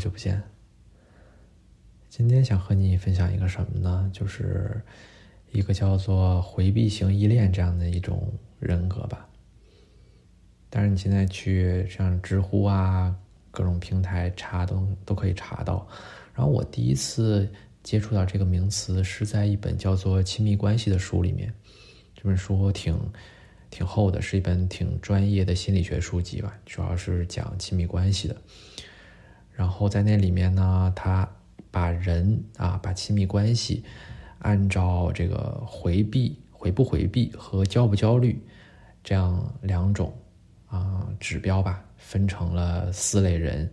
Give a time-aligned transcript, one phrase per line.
[0.00, 0.42] 好久不见。
[2.08, 4.10] 今天想和你分享一个什么呢？
[4.14, 4.80] 就是
[5.52, 9.28] 一个叫做回避型依恋这样的一种人格吧。
[10.70, 13.14] 但是，你现在去像知乎啊
[13.50, 15.86] 各种平台查都都可以查到。
[16.34, 17.46] 然后我第一次
[17.82, 21.52] 接触到这个名词是在一本叫做《亲密关系》的书里面。
[22.14, 22.98] 这本书挺
[23.68, 28.34] 挺厚的，是一本挺专业的心理学书籍吧，主要是讲亲密关系的。
[29.60, 31.28] 然后在那里面呢，他
[31.70, 33.84] 把人啊，把亲密关系
[34.38, 38.42] 按照这个回避、回不回避和焦不焦虑
[39.04, 40.16] 这样两种
[40.66, 43.70] 啊指标吧，分成了四类人。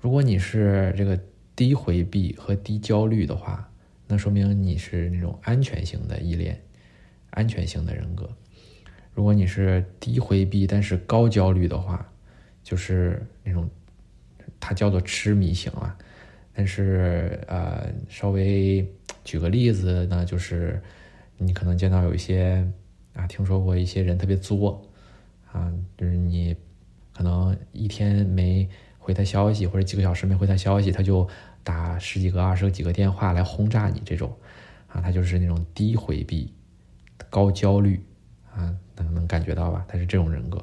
[0.00, 1.18] 如果你是这个
[1.56, 3.68] 低回避和低焦虑的话，
[4.06, 6.56] 那说明你是那种安全型的依恋、
[7.30, 8.30] 安全型的人格。
[9.12, 12.08] 如果你是低回避但是高焦虑的话，
[12.62, 13.68] 就是那种。
[14.60, 15.96] 它叫做痴迷型啊，
[16.54, 18.86] 但是呃，稍微
[19.24, 20.80] 举个例子呢，就是
[21.38, 22.66] 你可能见到有一些
[23.14, 24.82] 啊，听说过一些人特别作
[25.50, 26.56] 啊，就是你
[27.12, 31.28] 可能一天没回他消息，或者几个小时没回他消息，他就
[31.64, 34.32] 打十几个、二十几个电话来轰炸你这种
[34.88, 36.52] 啊，他就是那种低回避、
[37.28, 38.00] 高焦虑
[38.54, 39.84] 啊，能能感觉到吧？
[39.88, 40.62] 他是这种人格，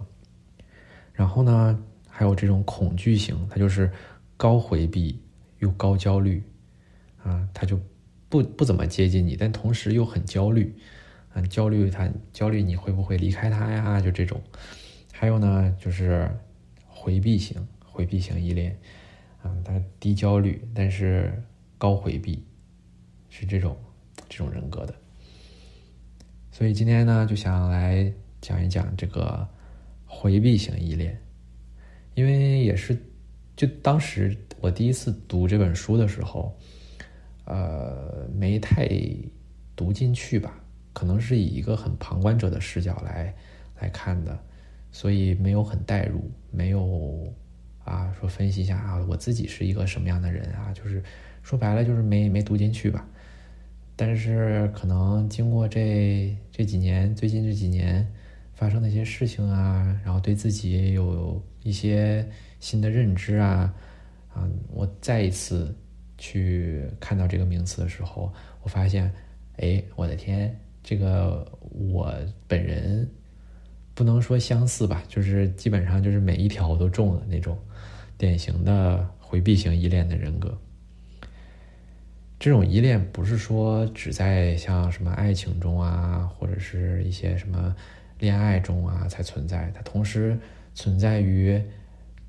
[1.14, 1.84] 然后呢？
[2.20, 3.89] 还有这种恐惧型，他就是
[4.36, 5.17] 高回避
[5.59, 6.44] 又高焦虑，
[7.23, 7.80] 啊，他就
[8.28, 10.75] 不不怎么接近你，但同时又很焦虑，
[11.34, 14.02] 啊，焦虑他焦虑你会不会离开他呀？
[14.02, 14.38] 就这种。
[15.14, 16.30] 还有呢，就是
[16.86, 18.78] 回避型，回避型依恋，
[19.42, 21.42] 啊，他低焦虑但是
[21.78, 22.44] 高回避，
[23.30, 23.78] 是这种
[24.28, 24.94] 这种人格的。
[26.52, 29.47] 所以今天呢，就想来讲一讲这个
[30.06, 31.17] 回避型依恋。
[32.20, 32.98] 因为也是，
[33.56, 36.53] 就当时我第一次读这本书的时候，
[37.45, 38.89] 呃，没太
[39.73, 43.34] 读进去吧，可能是以一个很旁观者的视角来
[43.80, 44.38] 来看的，
[44.91, 47.34] 所以没有很代入，没有
[47.85, 51.01] 啊说分析一下啊我自己是一个什么样的人啊，就是
[51.41, 53.07] 说白了就是没没读进去吧。
[53.96, 58.06] 但是可能经过这这几年，最近这几年。
[58.59, 62.28] 发生的一些事情啊，然后对自己有一些
[62.59, 63.74] 新的认知啊，
[64.34, 65.75] 啊，我再一次
[66.18, 68.31] 去看到这个名词的时候，
[68.64, 69.12] 我发现，
[69.58, 72.14] 哎，我的天，这个我
[72.48, 73.09] 本人
[73.94, 77.58] 不能说相似吧，就是基本上就是每一条我都中了那种
[78.18, 80.58] 典型的回避型依恋的人格。
[82.40, 87.75] 这种依恋不是说只在像什么爱情中啊，或者是一些什么。
[88.19, 90.38] 恋爱中啊才存在，它同时
[90.75, 91.62] 存在于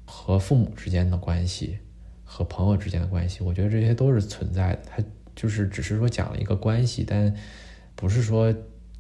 [0.05, 1.79] 和父母之间的关系，
[2.25, 3.43] 和朋友之间的关系。
[3.43, 4.81] 我觉得这些都是存在的。
[4.87, 5.03] 它
[5.35, 7.35] 就是只是说讲了一个关系，但
[7.97, 8.55] 不是说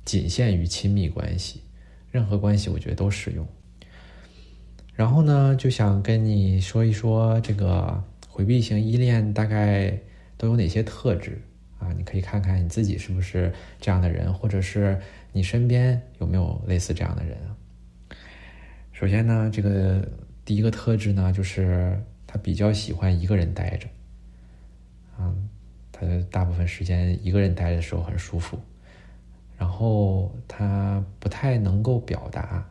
[0.04, 1.62] 仅限于亲密关系，
[2.10, 3.46] 任何关系我觉得都适用。
[4.94, 9.96] 然后呢，就想跟你说一说这个回避型依恋大概
[10.36, 11.40] 都有哪些特质
[11.78, 11.92] 啊？
[11.96, 15.00] 你可以看看你自己是不是这样的人，或者是。
[15.32, 17.56] 你身边有没有类似这样的人啊？
[18.92, 20.06] 首先呢，这个
[20.44, 23.88] 第一个特质呢，就是他比较喜欢一个人待着，
[25.18, 25.48] 嗯，
[25.92, 28.58] 他大部分时间一个人待着的时候很舒服，
[29.56, 32.68] 然后他不太能够表达，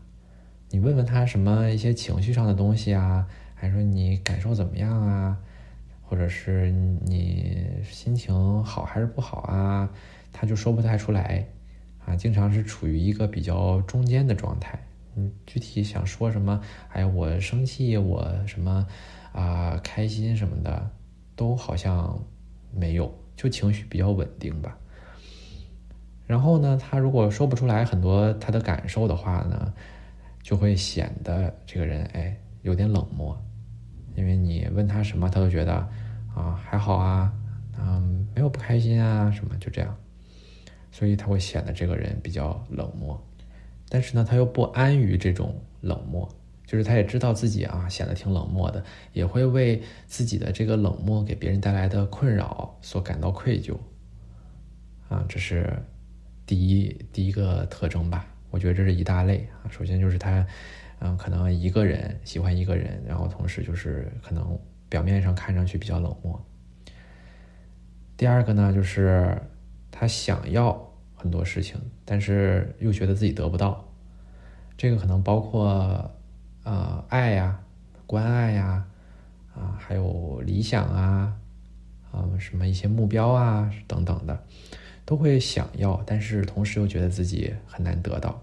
[0.70, 5.38] 你问问他什么一些情绪上的东西啊，还说你感受怎么样啊，
[6.04, 9.90] 或者是你心情好还是不好啊，
[10.32, 11.48] 他就说不太出来。
[12.10, 14.80] 啊，经常是处于一个比较中间的状态。
[15.16, 16.60] 嗯，具体想说什么，
[16.90, 18.86] 哎，我生气，我什么
[19.32, 20.90] 啊，开心什么的，
[21.36, 22.20] 都好像
[22.74, 24.76] 没有，就情绪比较稳定吧。
[26.26, 29.72] 然后呢，他如果说不出来很多他的感受的话呢，
[30.42, 33.40] 就会显得这个人哎有点冷漠，
[34.16, 35.74] 因为你问他什么，他都觉得
[36.36, 37.32] 啊还好啊，
[37.80, 39.96] 嗯，没有不开心啊，什么就这样。
[41.00, 43.18] 所以他会显得这个人比较冷漠，
[43.88, 46.28] 但是呢，他又不安于这种冷漠，
[46.66, 53.78] 就是他也知道自己啊显得挺冷漠的，也会为自己的这个冷漠给别人带来的困扰所感到愧疚。
[55.08, 55.72] 啊，这是
[56.46, 58.28] 第一第一个特征吧？
[58.50, 59.72] 我觉得这是一大类啊。
[59.72, 60.46] 首先就是他，
[61.00, 64.60] 嗯，可能一个人喜欢一个人，然后同时就是可能
[64.90, 66.46] 表面上看上去比较冷漠。
[68.18, 69.42] 第二个呢，就是。
[69.92, 70.89] 他想要
[71.22, 73.86] 很多事情，但是又觉得自己得不到。
[74.78, 76.10] 这个可能包括，
[76.64, 77.60] 呃，爱呀、
[78.06, 78.86] 关爱呀，
[79.54, 81.36] 啊，还有理想啊，
[82.10, 84.42] 啊，什么一些目标啊等等的，
[85.04, 88.42] 都会想要，但是同时又觉得自己很难得到。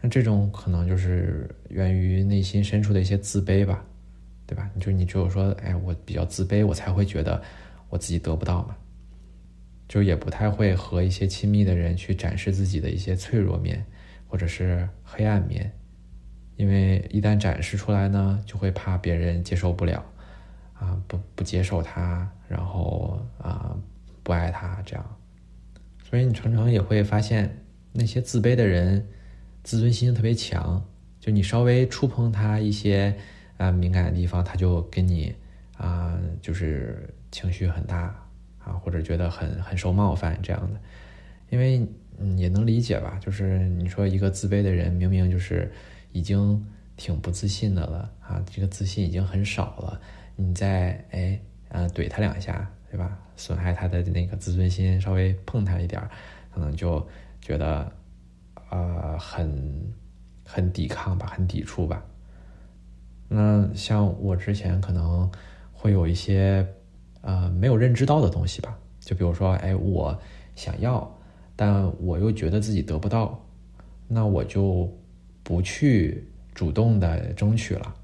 [0.00, 3.84] 那这种可能就是源于内心深处的一些自卑吧，
[4.48, 4.68] 对吧？
[4.80, 7.40] 就你只有说，哎，我比较自卑，我才会觉得
[7.88, 8.76] 我自己得不到嘛。
[9.86, 13.84] 就也不太会和一些亲密的人去展示自己的一些脆弱面，
[14.26, 15.72] 或者是黑暗面，
[16.56, 20.04] 因为一旦展示出来呢，就会怕别人接受不了，
[20.72, 23.76] 啊，不不接受他，然后啊
[24.22, 25.16] 不爱他这样，
[26.02, 29.06] 所以你常常也会发现那些自卑的人，
[29.62, 30.82] 自尊心特别强，
[31.20, 33.14] 就你稍微触碰他一些
[33.58, 35.34] 啊敏感的地方，他就跟你
[35.76, 38.23] 啊就是情绪很大。
[38.64, 40.80] 啊，或者觉得很很受冒犯这样的，
[41.50, 41.86] 因为
[42.18, 45.70] 嗯也能理解吧，就是你说一个自卑的人，明明就是
[46.12, 46.64] 已经
[46.96, 50.00] 挺不自信的了啊，这个自信已经很少了，
[50.34, 51.38] 你再哎
[51.68, 53.18] 呃怼他两下，对吧？
[53.36, 56.00] 损害他的那个自尊心，稍微碰他一点
[56.52, 57.06] 可能就
[57.40, 57.92] 觉得
[58.70, 59.92] 呃很
[60.46, 62.02] 很抵抗吧，很抵触吧。
[63.28, 65.30] 那像我之前可能
[65.72, 66.66] 会有一些。
[67.26, 70.14] 呃，没有认知到的东西吧，就比如说，哎，我
[70.54, 71.10] 想要，
[71.56, 73.42] 但我又觉得自己得不到，
[74.06, 74.94] 那我就
[75.42, 77.94] 不去主动的争取了，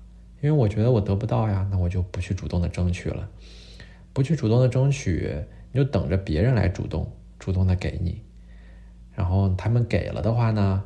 [0.40, 3.28] 因为我觉得我得不到呀，那我就不去主动的争取了，
[4.14, 5.30] 不去主动的争取，
[5.70, 7.06] 你就等着别人来主动，
[7.38, 8.22] 主动的给你，
[9.12, 10.82] 然后他们给了的话呢，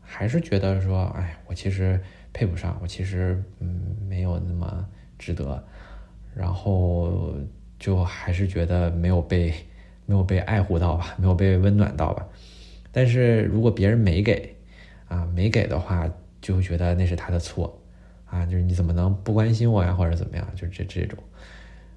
[0.00, 2.00] 还是觉得说，哎，我其实
[2.32, 4.88] 配不上，我其实嗯没有那么
[5.18, 5.62] 值得，
[6.34, 7.34] 然后。
[7.78, 9.52] 就还是觉得没有被
[10.06, 12.26] 没有被爱护到吧，没有被温暖到吧。
[12.92, 14.56] 但是如果别人没给
[15.08, 17.78] 啊，没给的话，就会觉得那是他的错
[18.24, 21.18] 啊，就是你怎么能不关心我呀，或者怎么样，就这这种。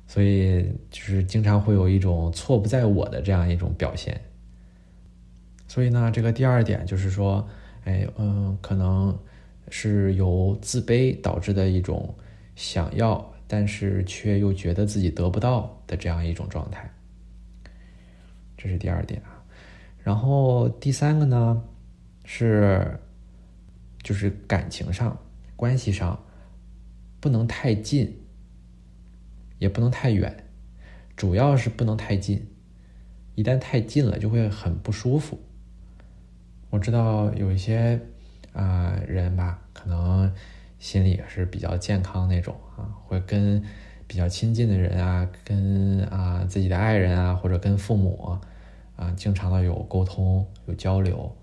[0.07, 4.19] 所以就是经常会有一种错不在我的这样一种表现。
[5.67, 7.47] 所以呢，这个第二点就是说，
[7.85, 9.17] 哎，嗯，可能
[9.69, 12.13] 是由自卑导致的一种
[12.55, 13.33] 想要。
[13.51, 16.87] 但是却又觉得自己得不到的这样一种状态，
[18.55, 19.43] 这是第二点啊。
[20.03, 21.63] 然后第三个呢，
[22.23, 22.99] 是
[24.03, 25.17] 就是感情上、
[25.55, 26.23] 关系上
[27.19, 28.21] 不能太近，
[29.57, 30.45] 也不能太远，
[31.15, 32.47] 主要是不能太近。
[33.33, 35.39] 一旦太近了，就会很不舒服。
[36.69, 37.99] 我知道有一些
[38.53, 40.31] 啊人吧，可能。
[40.79, 43.61] 心理也是比较健康那种啊，会跟
[44.07, 48.39] 比较亲近的人啊，跟啊自己的爱人啊，或者跟父母
[48.95, 51.35] 啊，经常的有沟通有交流，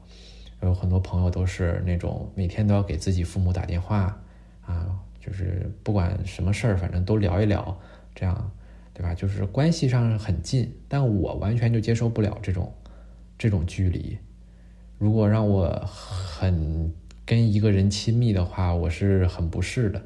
[0.63, 4.19] 有很多朋友都是那种每天都要给自己父母打电话
[4.65, 7.79] 啊，就是不管什么事儿，反正都聊一聊，
[8.15, 8.51] 这样
[8.95, 9.15] 对吧？
[9.15, 12.73] 就是关系上很近，但我完全就接受不了这种
[13.37, 14.19] 这种距离。
[14.99, 16.91] 如果让我很。
[17.27, 20.01] 跟一个人亲密的话，我是很不适的，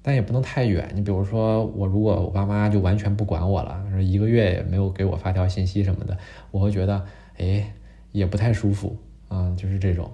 [0.00, 0.90] 但也不能太远。
[0.94, 6.16] 你比如说，我如果我爸妈就完全不管我了，说一个月也没有给我发条信息什么的，
[6.50, 7.04] 我会觉得
[7.36, 7.74] 哎
[8.12, 8.96] 也不太舒服
[9.28, 10.10] 啊，就是这种。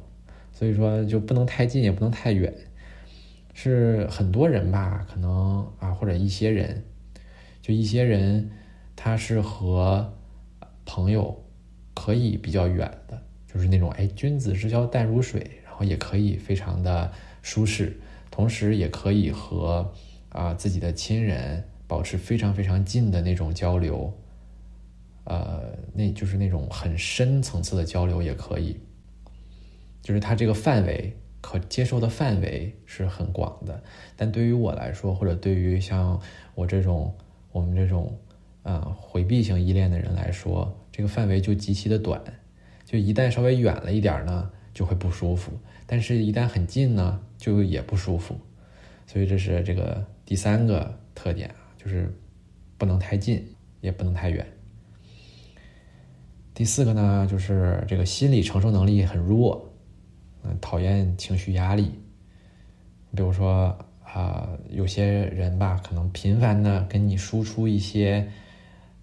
[0.53, 2.53] 所以说就不能太近，也不能太远。
[3.55, 6.82] 是很多人吧，可能啊，或者一些人，
[7.63, 8.51] 就一些人，
[8.97, 10.13] 他是和
[10.85, 11.44] 朋友
[11.94, 12.91] 可以比较远。
[13.53, 17.11] 就是那种哎，君子之交淡如水，然后也可以非常的
[17.43, 17.99] 舒适，
[18.31, 19.93] 同时也可以和
[20.29, 24.17] 啊自己的亲人保持非常非常近的那种交流，
[25.25, 28.79] 呃，那就是那种很深层次的交流也可以，
[30.01, 33.83] 就是它这个范围可接受的范围是很广的，
[34.15, 36.21] 但对于我来说，或者对于像
[36.55, 37.13] 我这种
[37.51, 38.17] 我们这种
[38.63, 42.23] 啊回避型依恋的人来说，这个范围就极其的短。
[42.91, 45.53] 就一旦稍微远了一点呢，就会不舒服；
[45.87, 48.37] 但是，一旦很近呢，就也不舒服。
[49.06, 52.13] 所以，这是这个第三个特点啊，就是
[52.77, 53.47] 不能太近，
[53.81, 54.44] 也不能太远。
[56.53, 59.73] 第四个呢，就是这个心理承受能力很弱，
[60.43, 61.93] 嗯，讨厌情绪压力。
[63.15, 63.67] 比如说
[64.03, 68.29] 啊，有些人吧，可能频繁的跟你输出一些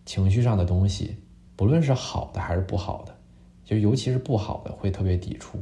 [0.06, 1.16] 情绪上的东西，
[1.56, 3.17] 不论是好的还是不好的。
[3.68, 5.58] 就尤其是不好的会特别抵触，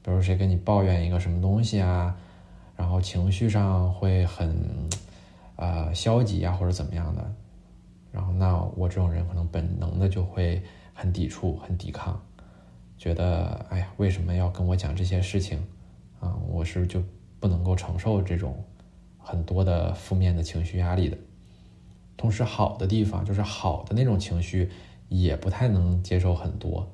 [0.00, 2.16] 比如谁跟你抱怨一个什么东西啊，
[2.76, 4.88] 然后情绪上会很，
[5.56, 7.34] 呃消极啊或者怎么样的，
[8.12, 10.62] 然后那我这种人可能本能的就会
[10.94, 12.22] 很抵触、很抵抗，
[12.96, 15.58] 觉得哎呀为什么要跟我讲这些事情
[16.20, 16.38] 啊？
[16.48, 17.02] 我是就
[17.40, 18.64] 不能够承受这种
[19.18, 21.18] 很多的负面的情绪压力的。
[22.16, 24.70] 同时，好的地方就是好的那种情绪
[25.08, 26.88] 也不太能接受很多，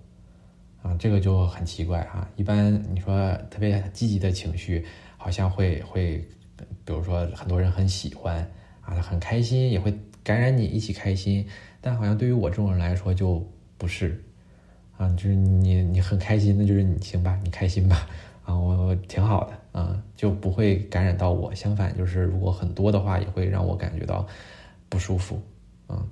[0.85, 2.29] 啊，这个就很奇怪哈。
[2.37, 4.85] 一般你说特别积极的情绪，
[5.17, 6.19] 好像会会，
[6.85, 8.47] 比如说很多人很喜欢
[8.83, 11.47] 啊，很开心，也会感染你一起开心。
[11.81, 13.43] 但好像对于我这种人来说就
[13.79, 14.23] 不是，
[14.99, 18.07] 啊，就是你你很开心，那就是你行吧，你开心吧，
[18.45, 21.55] 啊，我挺好的啊，就不会感染到我。
[21.55, 24.25] 相反，就是如果很多的话，也会让我感觉到。
[24.87, 25.43] 不舒服，
[25.89, 26.09] 嗯，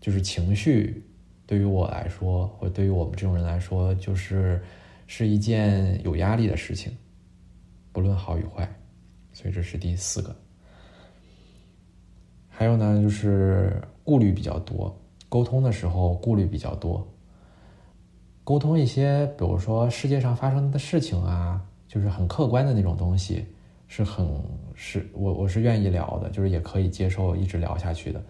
[0.00, 1.04] 就是情绪
[1.46, 4.62] 对于我来说，或者对于我们这种人来说，就是
[5.06, 6.96] 是一件有压力的事情，
[7.92, 8.68] 不论好与坏。
[9.32, 10.34] 所以这是第四个。
[12.48, 14.94] 还有呢，就是顾虑比较多，
[15.28, 17.06] 沟通的时候顾虑比较多。
[18.44, 23.44] 沟通一些，比如说世界上发生的事情啊，就是很客观的那种东西。
[23.88, 24.26] 是很
[24.74, 28.22] 是我我是愿意聊的，就是也可以接受一直聊下去的。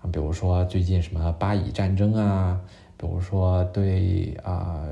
[0.00, 2.60] 啊比如说最近什么巴以战争啊，
[2.96, 4.84] 比如说对啊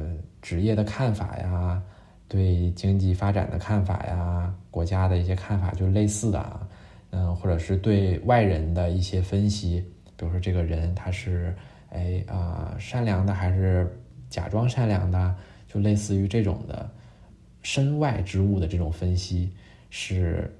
[0.42, 1.82] 职业的看法呀，
[2.28, 6.68] 对经济发展的看法呀，国家的一些看法就类似的啊，
[7.10, 9.84] 嗯，或者是对外人的一些分析，
[10.16, 11.54] 比如说这个人他是
[11.90, 15.34] 哎啊善良的还是假装善良的，
[15.68, 16.88] 就类似于这种的
[17.62, 19.52] 身外之物的这种分析。
[19.88, 20.52] 是，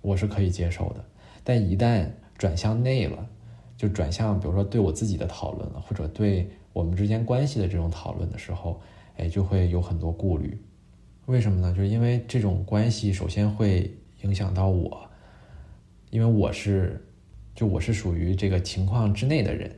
[0.00, 1.04] 我是可以接受的，
[1.44, 2.06] 但一旦
[2.36, 3.24] 转向内了，
[3.78, 8.78] 就转向比如说对我自己的讨论了，或者对我们之间关系的这种讨论的时候，
[9.16, 10.60] 哎，就会有很多顾虑。
[11.24, 11.72] 为什么呢？
[11.72, 13.90] 就是因为这种关系首先会
[14.22, 15.08] 影响到我，
[16.10, 17.02] 因为我是，
[17.54, 19.74] 就我是属于这个情况之内的人，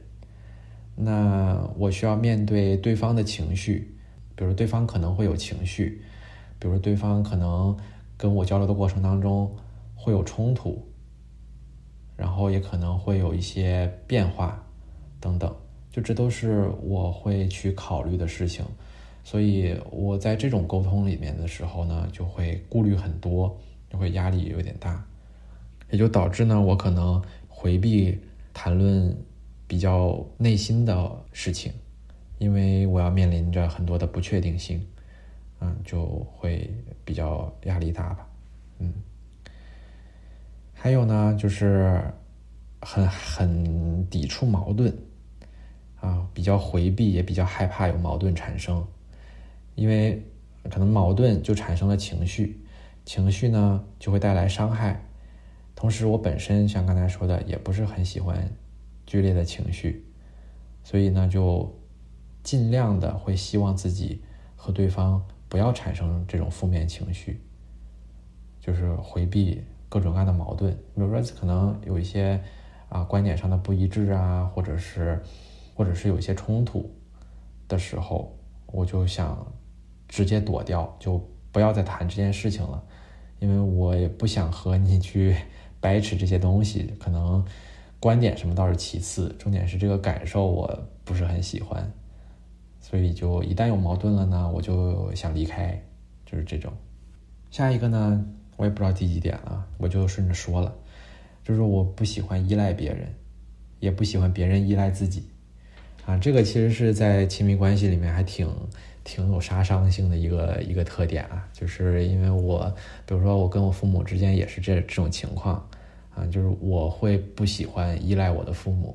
[0.97, 3.95] 那我需要面对对方的情绪，
[4.35, 6.02] 比如对方可能会有情绪，
[6.59, 7.76] 比如对方可能。
[8.21, 9.50] 跟我交流的过程当中
[9.95, 10.87] 会有冲突，
[12.21, 14.62] 然后也可能会有一些变化
[15.19, 15.50] 等等，
[15.91, 18.62] 就这都是我会去考虑的事情，
[19.25, 23.59] 所以我在这种沟通里面的时候呢，就会顾虑很多，
[23.89, 25.03] 就会压力有点大，
[25.91, 28.15] 也就导致呢，我可能回避
[28.53, 29.17] 谈论
[29.67, 31.73] 比较内心的事情，
[32.37, 34.79] 因为我要面临着很多的不确定性。
[35.62, 36.05] 嗯，就
[36.37, 36.71] 会
[37.03, 38.29] 比较压力大吧，
[38.79, 38.93] 嗯。
[40.82, 42.02] 还有呢，就是
[42.80, 44.90] 很很抵触矛盾，
[46.00, 48.82] 啊，比较回避，也比较害怕有矛盾产生，
[49.75, 50.25] 因为
[50.70, 52.64] 可能矛盾就产生了情绪，
[53.04, 55.04] 情绪呢就会带来伤害。
[55.75, 58.50] 同时，我本身像刚才说的，也不是很喜欢
[59.04, 60.06] 剧烈的情绪，
[60.82, 61.78] 所以呢，就
[62.42, 64.22] 尽量的会希望自己
[64.56, 65.22] 和对方。
[65.46, 67.38] 不要产生这种负面情绪，
[68.60, 70.73] 就是回避各种各样的矛盾。
[70.94, 72.40] 比如说，可能有一些
[72.88, 75.20] 啊观点上的不一致啊，或者是
[75.75, 76.90] 或者是有一些冲突
[77.68, 78.35] 的时候，
[78.66, 79.47] 我就想
[80.09, 82.82] 直接躲掉，就不要再谈这件事情了，
[83.40, 85.37] 因为我也不想和你去
[85.80, 86.94] 掰扯这些东西。
[86.99, 87.44] 可能
[87.99, 91.92] 观点什么倒是其次，重点是这个感受我不是很喜欢。
[92.80, 95.80] 所以，就一旦有矛盾了呢，我就想离开，
[96.25, 96.73] 就是这种。
[97.50, 98.25] 下一个呢，
[98.61, 100.71] 我也不知道第几点了，我就顺着说了，
[101.43, 103.09] 就是我不喜欢依赖别人，
[103.79, 105.25] 也不喜欢别人依赖自己。
[106.05, 108.47] 啊，这个其实是在亲密关系里面还挺
[109.02, 112.71] 挺有杀伤性的一个一个特点啊，就是因为我，
[113.07, 115.67] 比如说我跟我父母之间也是这这种情况，
[116.14, 118.95] 啊，就是我会不喜欢依赖我的父母。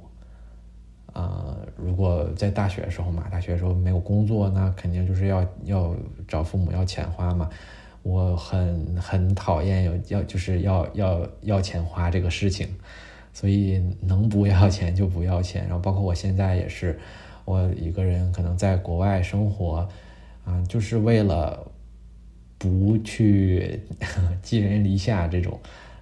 [1.12, 5.96] 啊，如果在大学的时候嘛，大学的时候没有工作，那肯定就是要要
[6.28, 7.50] 找父母要钱花嘛。
[8.06, 12.68] 我很很讨厌有要就是要要要钱花这个事情，
[13.34, 15.64] 所以能不要钱就不要钱。
[15.64, 17.00] 然后包括我现在也是，
[17.46, 19.90] 我一个人可能在国外生活，
[20.46, 21.66] 啊，就是为了
[22.60, 23.82] 不去
[24.44, 25.60] 寄人篱下这种，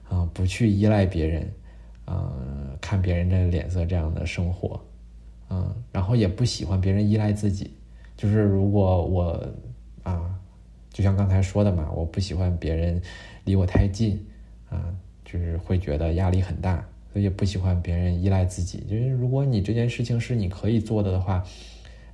[0.09, 1.49] 啊，不去依赖别人，
[2.03, 2.33] 啊，
[2.81, 4.77] 看别人的脸色这样的生活。
[5.49, 7.71] 嗯，然后也不喜欢别人依赖自己，
[8.17, 9.41] 就是如果我
[10.03, 10.35] 啊，
[10.93, 13.01] 就像刚才说的嘛，我不喜欢别人
[13.43, 14.25] 离我太近
[14.69, 14.95] 啊，
[15.25, 16.75] 就是会觉得压力很大，
[17.11, 18.79] 所以也不喜欢别人依赖自己。
[18.89, 21.43] 就是如果你这件事情是你可以做的的话，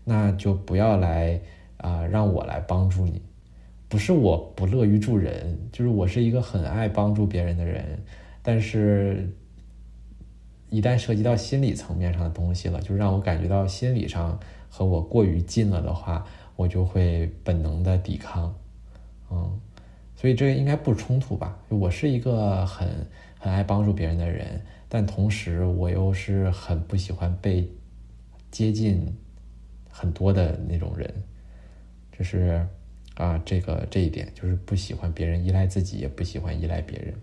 [0.03, 1.39] 那就不要来
[1.77, 3.21] 啊，让我来帮助你。
[3.87, 7.99] 不是我不乐于助人，就是我是一个很爱帮助别人的人，
[8.41, 9.29] 但是。
[10.71, 16.23] 一旦涉及到心理层面上的东西了，就让我感觉到心理上和我过于近了的话，
[16.55, 18.53] 我就会本能的抵抗，
[19.31, 19.59] 嗯，
[20.15, 21.57] 所以这应该不冲突吧？
[21.69, 22.87] 我是一个很
[23.37, 27.69] 很爱帮助别人的人，但同时我又是很不喜欢被
[28.51, 29.05] 接近
[29.89, 31.13] 很多的那种人，
[32.11, 32.65] 这是
[33.15, 37.13] 啊，这个这一点就是不喜欢别人依赖自己，也不喜欢依赖别人。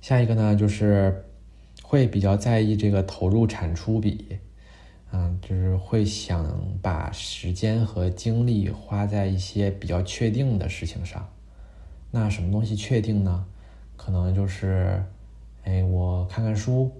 [0.00, 1.24] 下一个呢，就是
[1.82, 4.38] 会比较在意这个投入产出比，
[5.16, 11.24] 嗯，就是会想把时间和精力花在一些比较确定的事情上。
[12.10, 13.46] 那什么东西确定呢？
[13.96, 15.00] 可能就是，
[15.62, 16.90] 哎，我看看书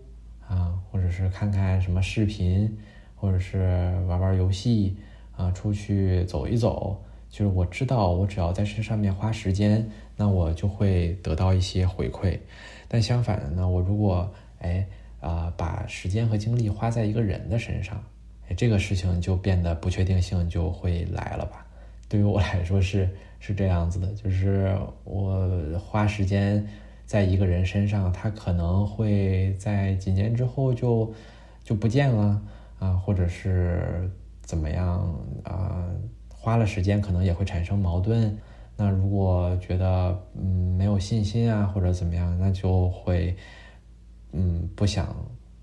[0.47, 2.79] 啊，或者是看看什么视频，
[3.17, 3.59] 或者是
[4.07, 4.97] 玩玩游戏
[5.37, 7.03] 啊，出去走一走。
[7.29, 12.39] 就是我知道，我只要在这上面花时间，那我就会得到一些回馈。
[12.87, 14.87] 但相反的呢，我如果哎
[15.25, 18.03] 啊把时间和精力花在一个人的身上，
[18.57, 21.67] 这个事情就变得不确定性就会来了吧？
[22.09, 23.09] 对于我来说是
[23.41, 26.65] 是这样子的，就是我花时间
[27.07, 31.13] 在一个人身上，他可能会在几年之后就
[31.65, 32.41] 就不见了
[32.79, 34.11] 啊，或者是
[34.43, 35.89] 怎么样啊？
[36.29, 38.37] 花了时间可能也会产生矛盾。
[38.77, 43.35] 那如果觉得嗯没有信心啊或者怎么样，那就会
[44.35, 45.17] 嗯不想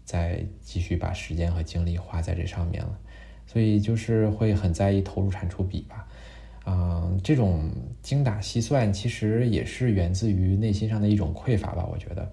[0.05, 2.97] 再继续把时间和精力花在这上面了，
[3.45, 6.07] 所以就是会很在意投入产出比吧，
[6.65, 7.69] 嗯，这种
[8.01, 12.31] 精打细算其实也是源自于内心上的一种匮乏吧，我觉得，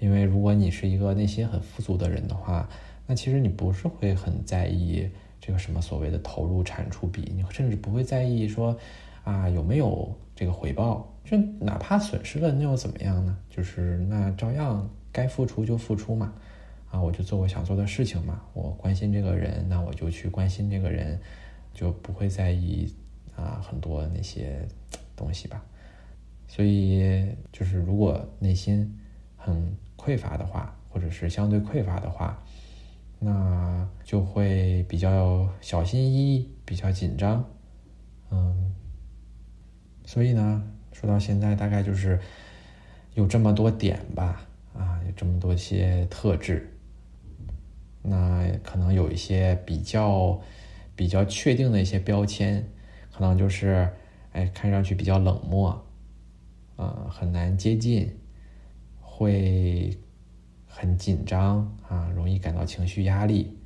[0.00, 2.68] 因为如果你是一个内心很富足的人的话，
[3.06, 5.08] 那其实你不是会很在意
[5.40, 8.76] 这个什么所谓的投入产出比，你甚至不会在意说。
[9.24, 11.12] 啊，有没有这个回报？
[11.24, 13.36] 就哪怕损失了，那又怎么样呢？
[13.50, 16.34] 就是那照样该付出就付出嘛。
[16.90, 18.42] 啊，我就做我想做的事情嘛。
[18.52, 21.18] 我关心这个人，那我就去关心这个人，
[21.72, 22.94] 就不会在意
[23.34, 24.68] 啊很多那些
[25.16, 25.64] 东西吧。
[26.46, 28.94] 所以，就是如果内心
[29.36, 32.40] 很匮乏的话，或者是相对匮乏的话，
[33.18, 37.42] 那就会比较小心翼翼，比较紧张，
[38.30, 38.74] 嗯。
[40.04, 42.20] 所以呢，说到现在，大概就是
[43.14, 44.45] 有这么多点吧，
[45.16, 46.70] 这么多些特质。
[48.02, 50.40] 那可能有一些比较
[50.94, 52.64] 比较确定的一些标签，
[53.12, 53.90] 可能就是，
[54.32, 55.84] 哎，看上去比较冷漠，
[56.76, 58.16] 啊，很难接近，
[59.00, 59.98] 会
[60.66, 63.58] 很紧张啊，容易感到情绪压力，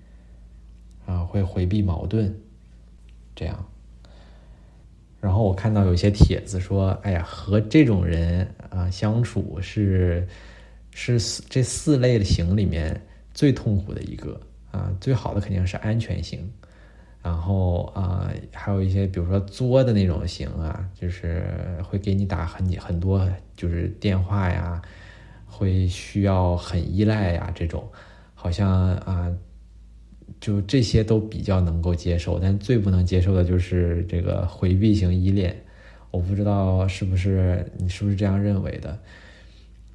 [1.04, 2.34] 啊，会回避矛盾，
[3.34, 3.66] 这样。
[5.20, 10.26] 然后我看到有些帖子说：“哎呀，和这种人啊相处是
[10.92, 13.00] 是四这四类型里面
[13.32, 16.48] 最痛苦的一个啊，最好的肯定是安全型，
[17.22, 24.80] 然后啊还有一些比如说作的那种型啊，就是会给你打很很多就是电话呀，
[25.46, 27.86] 会需要很依赖呀这种，
[28.34, 29.30] 好像啊。”
[30.40, 35.54] 就这些都比较能够接受，但最不能接受的就是这个回避型依恋。
[36.12, 38.98] 我不知道是不是你是不是这样认为的？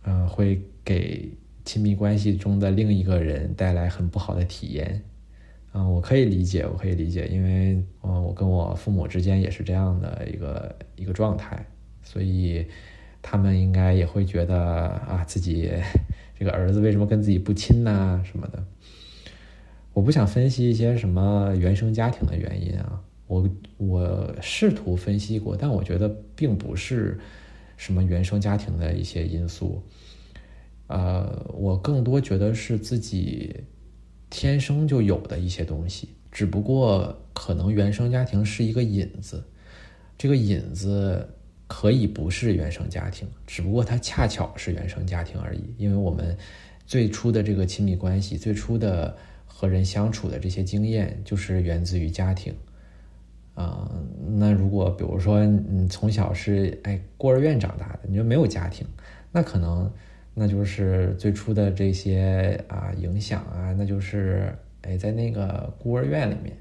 [0.03, 1.29] 嗯，会给
[1.65, 5.01] 亲密关系中的另一个人带来很不好的体验。
[5.73, 11.65] 嗯，我可以理解，我可以理解，因为嗯，我跟我父母之间也是这样的一个一个状态，
[12.01, 12.65] 所以
[13.21, 15.69] 他们应该也会觉得啊，自己
[16.39, 18.63] 这个儿子为什么跟自己不亲呐什么的。
[19.91, 27.19] 我不想分析一些什么原生家庭的原因啊，我我试图分析过，但我觉得并不是
[27.75, 29.83] 什么原生家庭的一些因素，
[30.87, 33.55] 呃，我更多觉得是自己
[34.29, 39.43] 天生就有的一些东西，只不过可能原生家庭是一个引子，
[40.17, 41.27] 这个引子
[41.67, 46.37] 可以不是原生家庭，只不过它恰巧是原生家庭而已，因为我们
[46.85, 49.15] 最初的这个亲密关系，最初的。
[49.57, 52.53] 和人相处的这些经验，就是源自于家庭，
[53.53, 53.89] 啊，
[54.35, 58.85] 那如果比如说你从小是哎孤儿院长大的，你就没有家庭，
[59.31, 59.89] 那可能
[60.35, 66.55] 那就是最初的这些啊影响啊，那就是哎在那个孤儿院里面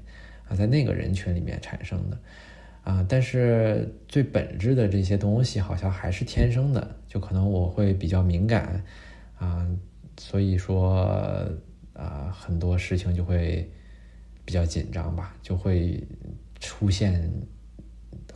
[0.47, 2.17] 啊，在那个人群里面产生的
[2.83, 8.83] 啊，但是最本质的这些东西好像还是天生的，就可能我会比较敏感
[9.37, 9.69] 啊，
[10.17, 11.47] 所以说。
[11.97, 13.71] 啊，很多事情就会
[14.43, 16.03] 比较紧张吧，就会
[16.59, 17.31] 出现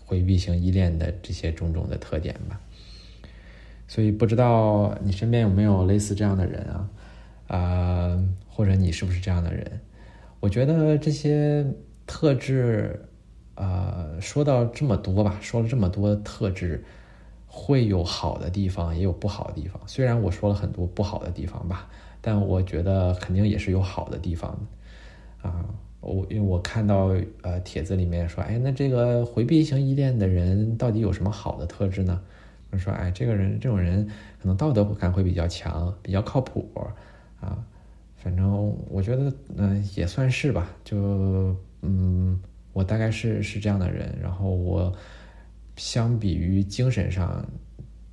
[0.06, 2.58] 回避型依恋的这些种种的特点吧。
[3.89, 6.89] 所以不知道你身边有没有类似这样的人啊？
[7.47, 9.82] 啊，或者你是不是这样的人？
[10.39, 11.65] 我觉得这些
[12.06, 13.04] 特质
[13.56, 16.84] 呃，说到这么多吧，说了这么多特质，
[17.47, 19.82] 会有好的地方，也有不好的地方。
[19.88, 21.89] 虽然我说了很多不好的地方吧，
[22.21, 24.52] 但我觉得肯定也是有好的地方
[25.41, 25.65] 的啊。
[25.99, 32.21] 我因为我看到呃帖子里面说，哎，那这个回避型依恋的人到底有什么好的特质呢？
[32.72, 34.06] 就说，哎，这个人这种人
[34.42, 36.70] 可能道德感会比较强，比较靠谱
[37.40, 37.58] 啊。
[38.18, 40.70] 反正我觉得，嗯，也算是吧。
[40.84, 42.40] 就嗯，
[42.74, 44.18] 我大概是是这样的人。
[44.22, 44.94] 然后我
[45.76, 47.46] 相比于精神上，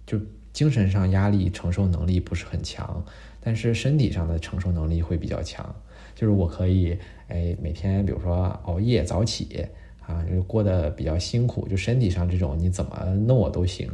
[0.06, 0.18] 就
[0.52, 3.04] 精神上压力承受能力不是很强，
[3.40, 5.74] 但是身体上的承受能力会比较强。
[6.14, 6.98] 就是我可以。
[7.28, 9.66] 哎，每天比如说熬夜早起
[10.06, 13.90] 啊，就过得比较辛苦，就身体上这种你怎么弄我都行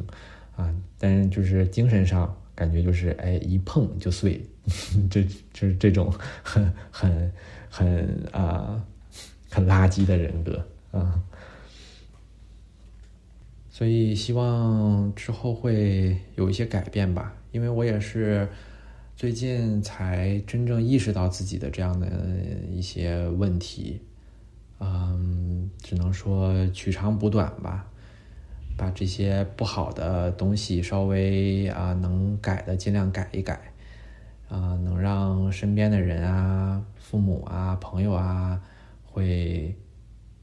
[0.56, 4.40] 啊，但是就是精神上感觉就是哎一碰就碎，
[5.10, 6.12] 这就是这种
[6.42, 7.32] 很很
[7.70, 8.84] 很啊
[9.50, 11.22] 很垃圾的人格啊，
[13.70, 18.48] 所以希望之后会有一些改变吧，因为我也是。
[19.14, 22.10] 最近才真正意识到自己的这样的
[22.72, 24.00] 一些问题，
[24.80, 27.88] 嗯，只能说取长补短吧，
[28.82, 33.72] 把这些不好的东西稍微啊能改的尽量改一改，
[34.48, 38.60] 啊，能让身边的人啊、父母啊、朋友啊
[39.04, 39.72] 会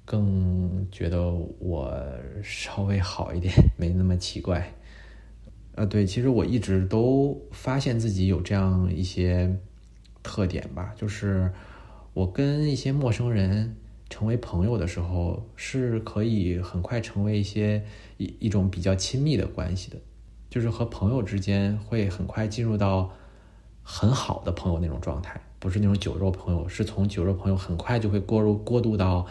[0.05, 1.93] 更觉得我
[2.41, 4.71] 稍微好一点，没那么奇怪。
[5.75, 9.53] 啊，对，其实我一直都发现自己有这样一些
[10.23, 11.51] 特点吧，就是
[12.13, 13.75] 我跟一些陌生人
[14.09, 17.83] 成为朋友的时候，是可以很快成为一些
[18.17, 19.97] 一一种比较亲密的关系的，
[20.49, 23.11] 就是和朋友之间会很快进入到
[23.83, 29.25] 很好的朋友那种状态，不是那种酒肉朋友，是从酒肉朋友很快就会过入过渡到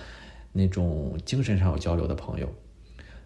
[0.52, 2.48] 那种精神上有交流的朋友，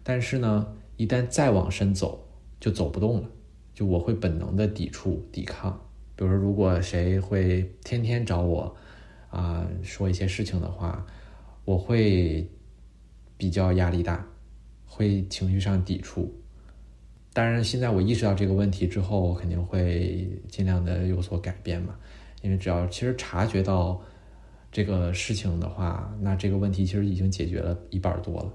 [0.02, 2.26] 但是呢，一旦再往深走。
[2.62, 3.28] 就走不动了，
[3.74, 5.80] 就我会本能的抵触、抵抗。
[6.14, 8.76] 比如说，如果谁会天天找我，
[9.30, 11.04] 啊，说一些事情的话，
[11.64, 12.48] 我会
[13.36, 14.24] 比较压力大，
[14.84, 16.32] 会情绪上抵触。
[17.32, 21.94] 当然，现在我意识到这个问题之后，我肯定会尽量的有所改变嘛。
[22.42, 24.00] 因为只要其实察觉到
[24.70, 28.52] 这个事情的话，那这个问题其实已经解决了一半多了。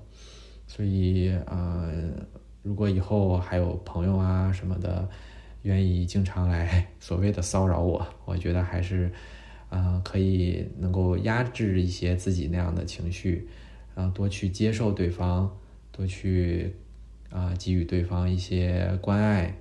[0.67, 1.89] 所以啊。
[2.63, 5.07] 如果以后还有朋友啊什么的，
[5.61, 9.09] 愿意经常来所谓的骚扰我，我觉得还是，
[9.69, 13.47] 啊，可以能够压制一些自己那样的情绪，
[13.95, 15.57] 然后多去接受对方，
[15.91, 16.73] 多去
[17.29, 19.57] 啊给予对方一些关爱、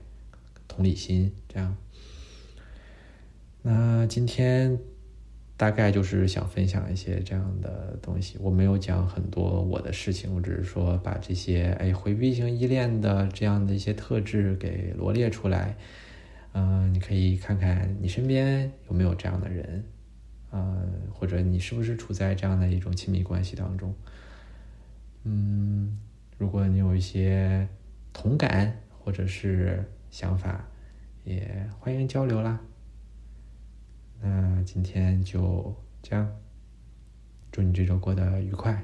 [0.68, 1.76] 同理心，这样。
[3.62, 4.78] 那今天。
[5.58, 15.74] 大概就是想分享一些这样的东西，我没有讲很多我的事情，我只是说把这些哎回避型依恋的这样的一些特质给罗列出来，
[16.52, 19.82] 嗯，你可以看看你身边有没有这样的人，
[20.56, 23.94] 嗯，或者你是不是处在这样的一种亲密关系当中，
[25.24, 25.98] 嗯，
[26.38, 27.68] 如果你有一些
[28.12, 30.64] 同感或者是想法，
[31.24, 32.58] 也欢迎交流啦。
[34.22, 36.26] 那今天就这样，
[37.52, 38.82] 祝你这周过得愉快。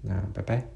[0.00, 0.73] 那拜拜。